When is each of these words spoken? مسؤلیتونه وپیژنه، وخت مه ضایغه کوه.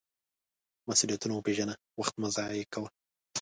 مسؤلیتونه 0.87 1.33
وپیژنه، 1.35 1.73
وخت 1.99 2.13
مه 2.21 2.27
ضایغه 2.35 2.65
کوه. 2.73 2.89